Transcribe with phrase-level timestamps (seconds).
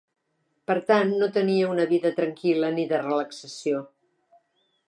[0.71, 3.87] Per tant, no tenia una vida tranquil·la ni de relaxació.